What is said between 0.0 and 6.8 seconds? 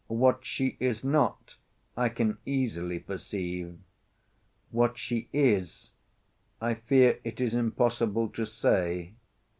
What she is not, I can easily perceive—what she is I